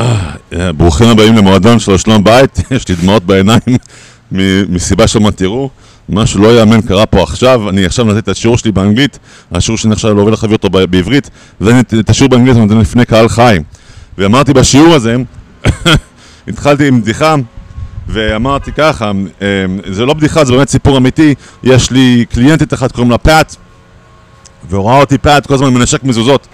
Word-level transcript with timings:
אה, 0.00 0.72
ברוכים 0.72 1.08
הבאים 1.08 1.36
למועדון 1.36 1.78
של 1.78 1.96
שלום 1.96 2.24
בית, 2.24 2.58
יש 2.70 2.88
לי 2.88 2.94
דמעות 2.94 3.24
בעיניים 3.24 3.60
מסיבה 4.68 5.06
שלא 5.06 5.30
תראו. 5.30 5.70
משהו 6.08 6.42
לא 6.42 6.58
יאמן 6.58 6.80
קרה 6.80 7.06
פה 7.06 7.22
עכשיו, 7.22 7.68
אני 7.68 7.84
עכשיו 7.84 8.04
נתתי 8.04 8.18
את 8.18 8.28
השיעור 8.28 8.58
שלי 8.58 8.72
באנגלית, 8.72 9.18
השיעור 9.52 9.78
שאני 9.78 9.92
עכשיו 9.92 10.14
לא 10.14 10.20
עובד 10.20 10.32
להביא 10.32 10.56
אותו 10.56 10.70
בעברית, 10.70 11.30
ואת 11.60 12.10
השיעור 12.10 12.30
באנגלית 12.30 12.56
אני 12.56 12.66
נותן 12.66 12.80
לפני 12.80 13.04
קהל 13.04 13.28
חי. 13.28 13.58
ואמרתי 14.18 14.52
בשיעור 14.52 14.94
הזה, 14.94 15.16
התחלתי 16.48 16.88
עם 16.88 17.00
בדיחה, 17.00 17.34
ואמרתי 18.08 18.72
ככה, 18.72 19.12
אה, 19.42 19.46
זה 19.90 20.06
לא 20.06 20.14
בדיחה, 20.14 20.44
זה 20.44 20.52
באמת 20.52 20.68
סיפור 20.68 20.96
אמיתי, 20.96 21.34
יש 21.62 21.90
לי 21.90 22.24
קליינטית 22.32 22.74
אחת, 22.74 22.92
קוראים 22.92 23.10
לה 23.10 23.18
פאט, 23.18 23.56
והוא 24.68 24.90
ראה 24.90 25.00
אותי 25.00 25.18
פאט, 25.18 25.46
כל 25.46 25.54
הזמן 25.54 25.74
מנשק 25.74 26.04
מזוזות. 26.04 26.46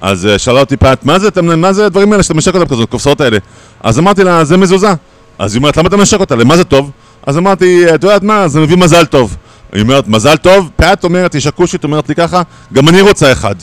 אז 0.00 0.28
uh, 0.34 0.38
שאלה 0.38 0.60
אותי 0.60 0.76
פאט, 0.76 1.04
מה 1.04 1.18
זה, 1.18 1.28
מה 1.42 1.72
זה 1.72 1.86
הדברים 1.86 2.12
האלה 2.12 2.22
שאתה 2.22 2.34
מנשק 2.34 2.54
אותם 2.54 2.66
כזאת, 2.66 2.90
קופסאות 2.90 3.20
האלה? 3.20 3.38
אז 3.80 3.98
אמרתי 3.98 4.24
לה, 4.24 4.44
זה 4.44 4.56
מזוזה. 4.56 4.92
אז 5.38 5.54
היא 5.54 5.58
אומרת, 5.58 5.76
למה 5.76 5.88
אתה 5.88 5.96
מנשק 5.96 6.20
אותה? 6.20 6.36
למה 6.36 6.56
זה 6.56 6.64
טוב? 6.64 6.90
אז 7.26 7.38
אמרתי, 7.38 7.94
את 7.94 8.02
יודעת 8.02 8.22
מה, 8.22 8.48
זה 8.48 8.60
מביא 8.60 8.76
מזל 8.76 9.04
טוב. 9.04 9.36
היא 9.72 9.82
אומרת, 9.82 10.08
מזל 10.08 10.36
טוב? 10.36 10.70
פאט 10.76 11.04
אומרת, 11.04 11.32
היא 11.32 11.40
שקושית, 11.40 11.84
אומרת 11.84 12.08
לי 12.08 12.14
ככה, 12.14 12.42
גם 12.72 12.88
אני 12.88 13.00
רוצה 13.00 13.32
אחד. 13.32 13.54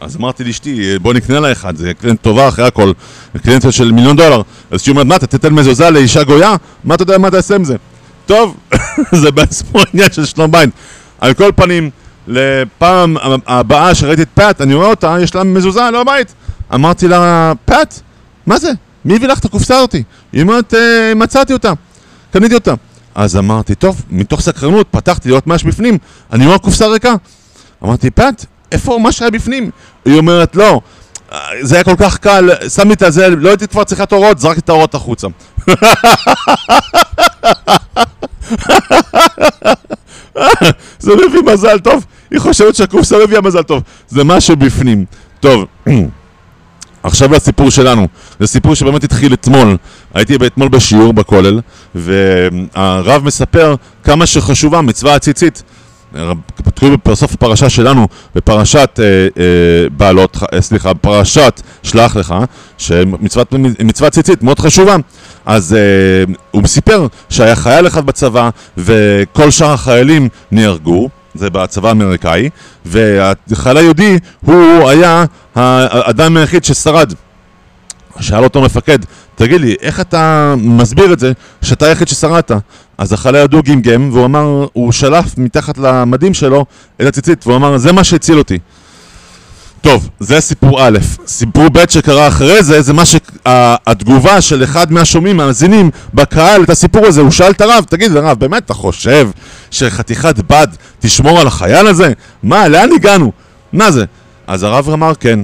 אז 0.00 0.16
אמרתי 0.16 0.44
לאשתי, 0.44 0.98
בוא 0.98 1.14
נקנה 1.14 1.40
לה 1.40 1.52
אחד, 1.52 1.76
זה 1.76 1.94
קליינט 1.94 2.22
טובה 2.22 2.48
אחרי 2.48 2.66
הכל, 2.66 2.92
קליינט 3.42 3.72
של 3.72 3.92
מיליון 3.92 4.16
דולר. 4.16 4.42
אז 4.70 4.82
שהיא 4.82 4.92
אומרת, 4.92 5.06
מה, 5.06 5.16
אתה 5.16 5.26
תתן 5.26 5.52
מזוזה 5.54 5.90
לאישה 5.90 6.24
גויה? 6.24 6.56
מה 6.84 6.94
אתה 6.94 7.02
יודע 7.02 7.18
מה 7.18 7.30
תעשה 7.30 7.54
עם 7.54 7.64
זה? 7.64 7.76
טוב, 8.26 8.56
זה 9.22 9.30
בעצמו 9.30 9.80
עניין 9.92 10.12
של 10.12 10.24
שלום 10.24 10.50
בית. 10.50 10.70
על 11.20 11.34
כל 11.34 11.50
פנים, 11.56 11.90
לפעם 12.26 13.16
הבאה 13.46 13.94
שראיתי 13.94 14.22
את 14.22 14.28
פאט, 14.34 14.60
אני 14.60 14.74
רואה 14.74 14.86
אותה, 14.86 15.16
יש 15.22 15.34
לה 15.34 15.44
מזוזה, 15.44 15.90
לא 15.92 16.04
בית. 16.04 16.34
אמרתי 16.74 17.08
לה, 17.08 17.52
פאט, 17.64 18.00
מה 18.46 18.58
זה? 18.58 18.70
מי 19.04 19.16
הביא 19.16 19.28
לך 19.28 19.38
את 19.38 19.44
הקופסה 19.44 19.76
הזאתי? 19.76 20.02
היא 20.32 20.42
אומרת, 20.42 20.74
אה, 20.74 21.12
מצאתי 21.16 21.52
אותה, 21.52 21.72
קניתי 22.32 22.54
אותה. 22.54 22.74
אז 23.14 23.36
אמרתי, 23.36 23.74
טוב, 23.74 24.02
מתוך 24.10 24.40
סקרנות, 24.40 24.86
פתחתי 24.90 25.28
לראות 25.28 25.46
מה 25.46 25.54
יש 25.54 25.64
בפנים, 25.64 25.98
אני 26.32 26.46
רואה 26.46 26.58
קופסה 26.58 26.86
ריקה. 26.86 27.14
אמרתי, 27.84 28.10
פאט, 28.10 28.44
איפה 28.72 28.98
מה 28.98 29.12
שהיה 29.12 29.30
בפנים? 29.30 29.70
היא 30.04 30.18
אומרת, 30.18 30.56
לא, 30.56 30.80
זה 31.60 31.74
היה 31.74 31.84
כל 31.84 31.96
כך 31.98 32.18
קל, 32.18 32.50
שמתי 32.68 33.06
את 33.06 33.12
זה, 33.12 33.28
לא 33.28 33.48
הייתי 33.48 33.68
כבר 33.68 33.84
צריכה 33.84 34.02
את 34.02 34.12
האורות, 34.12 34.38
זרקתי 34.38 34.60
את 34.60 34.68
האורות 34.68 34.94
החוצה. 34.94 35.26
זה 41.02 41.12
מביא 41.14 41.52
מזל 41.52 41.78
טוב, 41.78 42.06
היא 42.30 42.40
חושבת 42.40 42.74
שהקופסה 42.74 43.16
מביאה 43.24 43.40
מזל 43.40 43.62
טוב, 43.62 43.82
זה 44.08 44.24
משהו 44.24 44.56
בפנים. 44.56 45.04
טוב, 45.40 45.64
עכשיו 47.02 47.32
לסיפור 47.32 47.70
שלנו, 47.70 48.08
זה 48.40 48.46
סיפור 48.46 48.74
שבאמת 48.74 49.04
התחיל 49.04 49.34
אתמול, 49.34 49.76
הייתי 50.14 50.36
אתמול 50.46 50.68
בשיעור 50.68 51.12
בכולל, 51.12 51.60
והרב 51.94 53.24
מספר 53.24 53.74
כמה 54.04 54.26
שחשובה 54.26 54.80
מצווה 54.80 55.14
הציצית. 55.14 55.62
כתוב 56.64 56.94
בסוף 57.08 57.34
הפרשה 57.34 57.68
שלנו, 57.68 58.08
בפרשת 58.34 59.00
אה, 59.02 59.04
אה, 59.04 59.88
בעלות, 59.96 60.36
אה, 60.54 60.60
סליחה, 60.60 60.94
פרשת 60.94 61.60
שלח 61.82 62.16
לך, 62.16 62.34
שמצוות 62.78 64.12
ציצית 64.12 64.42
מאוד 64.42 64.58
חשובה. 64.58 64.96
אז 65.46 65.74
אה, 65.74 66.34
הוא 66.50 66.66
סיפר 66.66 67.06
שהיה 67.28 67.56
חייל 67.56 67.86
אחד 67.86 68.06
בצבא, 68.06 68.50
וכל 68.78 69.50
שאר 69.50 69.72
החיילים 69.72 70.28
נהרגו, 70.50 71.08
זה 71.34 71.50
בצבא 71.50 71.88
האמריקאי, 71.88 72.50
והחייל 72.84 73.76
היהודי 73.76 74.18
הוא 74.40 74.88
היה 74.88 75.24
האדם 75.54 76.36
היחיד 76.36 76.64
ששרד. 76.64 77.12
שאל 78.20 78.44
אותו 78.44 78.62
מפקד, 78.62 78.98
תגיד 79.34 79.60
לי, 79.60 79.74
איך 79.80 80.00
אתה 80.00 80.54
מסביר 80.58 81.12
את 81.12 81.18
זה 81.18 81.32
שאתה 81.62 81.86
היחיד 81.86 82.08
ששרדת? 82.08 82.52
אז 83.02 83.12
החייל 83.12 83.34
הידוע 83.34 83.60
גמגם, 83.60 84.10
והוא 84.12 84.24
אמר, 84.24 84.66
הוא 84.72 84.92
שלף 84.92 85.38
מתחת 85.38 85.78
למדים 85.78 86.34
שלו 86.34 86.64
את 87.00 87.06
הציצית, 87.06 87.46
והוא 87.46 87.56
אמר, 87.56 87.78
זה 87.78 87.92
מה 87.92 88.04
שהציל 88.04 88.38
אותי. 88.38 88.58
טוב, 89.80 90.08
זה 90.20 90.40
סיפור 90.40 90.86
א', 90.86 90.98
סיפור 91.26 91.68
ב' 91.68 91.88
שקרה 91.88 92.28
אחרי 92.28 92.62
זה, 92.62 92.82
זה 92.82 92.92
מה 92.92 93.02
שהתגובה 93.04 94.40
של 94.40 94.64
אחד 94.64 94.92
מהשומעים, 94.92 95.36
מהמאזינים, 95.36 95.90
בקהל, 96.14 96.62
את 96.62 96.70
הסיפור 96.70 97.06
הזה, 97.06 97.20
הוא 97.20 97.30
שאל 97.30 97.50
את 97.50 97.60
הרב, 97.60 97.84
תגיד 97.88 98.16
הרב, 98.16 98.38
באמת 98.38 98.64
אתה 98.64 98.74
חושב 98.74 99.30
שחתיכת 99.70 100.34
בד 100.38 100.68
תשמור 101.00 101.40
על 101.40 101.46
החייל 101.46 101.86
הזה? 101.86 102.12
מה, 102.42 102.68
לאן 102.68 102.92
הגענו? 102.92 103.32
מה 103.72 103.90
זה? 103.90 104.04
אז 104.46 104.62
הרב 104.62 104.88
אמר 104.90 105.14
כן, 105.14 105.40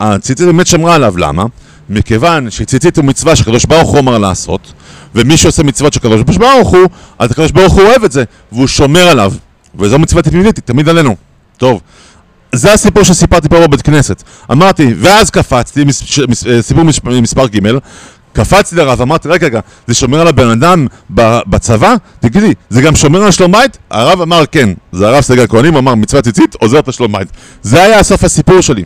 הציצית 0.00 0.46
באמת 0.46 0.66
שמרה 0.66 0.94
עליו, 0.94 1.18
למה? 1.18 1.44
מכיוון 1.90 2.50
שציצית 2.50 2.96
הוא 2.96 3.04
מצווה 3.04 3.36
שקדוש 3.36 3.64
ברוך 3.64 3.90
הוא 3.90 3.98
אמר 3.98 4.18
לעשות, 4.18 4.72
ומי 5.14 5.36
שעושה 5.36 5.62
מצוות 5.62 5.92
של 5.92 6.00
קדוש 6.00 6.36
ברוך 6.36 6.68
הוא, 6.68 6.88
אז 7.18 7.30
הקדוש 7.30 7.50
ברוך 7.50 7.72
הוא 7.72 7.82
אוהב 7.82 8.04
את 8.04 8.12
זה, 8.12 8.24
והוא 8.52 8.66
שומר 8.66 9.08
עליו. 9.08 9.32
וזו 9.78 9.98
מצווה 9.98 10.22
תמידית, 10.22 10.58
תמיד 10.58 10.88
עלינו. 10.88 11.16
טוב, 11.56 11.80
זה 12.52 12.72
הסיפור 12.72 13.02
שסיפרתי 13.02 13.48
פה 13.48 13.60
בבית 13.66 13.82
כנסת. 13.82 14.22
אמרתי, 14.52 14.94
ואז 14.98 15.30
קפצתי, 15.30 15.82
אה, 15.82 16.62
סיפור 16.62 16.84
מס, 16.84 17.00
מספר 17.04 17.46
ג', 17.46 17.58
קפצתי 18.32 18.76
לרב, 18.76 19.00
אמרתי, 19.02 19.28
רגע, 19.28 19.46
רגע, 19.46 19.60
זה 19.86 19.94
שומר 19.94 20.20
על 20.20 20.28
הבן 20.28 20.50
אדם 20.50 20.86
בצבא? 21.46 21.94
תגידי, 22.20 22.54
זה 22.68 22.82
גם 22.82 22.96
שומר 22.96 23.22
על 23.22 23.30
שלום 23.30 23.52
בית? 23.52 23.78
הרב 23.90 24.20
אמר 24.20 24.46
כן, 24.46 24.68
זה 24.92 25.08
הרב 25.08 25.20
סגל 25.20 25.46
כהנים, 25.46 25.76
אמר 25.76 25.94
מצווה 25.94 26.22
ציצית, 26.22 26.54
עוזרת 26.54 26.88
לשלום 26.88 27.12
בית. 27.12 27.28
זה 27.62 27.82
היה 27.82 28.02
סוף 28.02 28.24
הסיפור 28.24 28.60
שלי. 28.60 28.84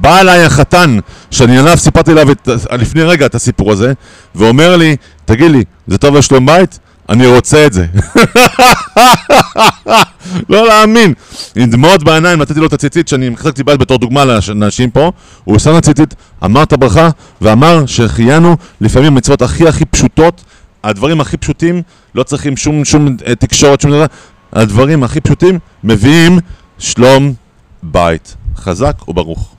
בא 0.00 0.20
אליי 0.20 0.44
החתן, 0.44 0.98
שאני 1.30 1.58
עליו 1.58 1.76
סיפרתי 1.76 2.12
אליו 2.12 2.30
את, 2.30 2.48
לפני 2.72 3.02
רגע 3.02 3.26
את 3.26 3.34
הסיפור 3.34 3.72
הזה, 3.72 3.92
ואומר 4.34 4.76
לי, 4.76 4.96
תגיד 5.24 5.50
לי, 5.50 5.64
זה 5.86 5.98
טוב 5.98 6.16
לשלום 6.16 6.46
בית? 6.46 6.78
אני 7.08 7.26
רוצה 7.26 7.66
את 7.66 7.72
זה. 7.72 7.86
לא 10.50 10.66
להאמין. 10.66 11.14
עם 11.56 11.70
דמעות 11.70 12.02
בעיניים 12.02 12.42
נתתי 12.42 12.60
לו 12.60 12.66
את 12.66 12.72
הציצית 12.72 13.08
שאני 13.08 13.28
מחזקתי 13.28 13.64
בית 13.64 13.78
בתור 13.78 13.98
דוגמה 13.98 14.24
לאנשים 14.24 14.90
פה. 14.90 15.12
הוא 15.44 15.58
שם 15.58 15.74
הציצית, 15.74 16.14
אמר 16.44 16.62
את 16.62 16.72
הברכה, 16.72 17.08
ואמר 17.40 17.86
שהחיינו 17.86 18.56
לפעמים 18.80 19.14
מצוות 19.14 19.42
הכי 19.42 19.68
הכי 19.68 19.84
פשוטות, 19.84 20.44
הדברים 20.84 21.20
הכי 21.20 21.36
פשוטים, 21.36 21.82
לא 22.14 22.22
צריכים 22.22 22.56
שום, 22.56 22.84
שום 22.84 23.16
אה, 23.26 23.34
תקשורת, 23.34 23.80
שום 23.80 23.90
דבר, 23.90 24.06
הדברים 24.52 25.02
הכי 25.02 25.20
פשוטים 25.20 25.58
מביאים 25.84 26.38
שלום 26.78 27.32
בית. 27.82 28.36
חזק 28.56 29.08
וברוך. 29.08 29.57